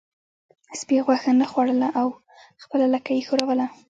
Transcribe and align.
سپي 0.79 0.97
غوښه 1.05 1.31
نه 1.41 1.45
خوړله 1.51 1.87
او 2.01 2.07
خپله 2.63 2.85
لکۍ 2.93 3.13
یې 3.19 3.25
ښوروله. 3.27 3.67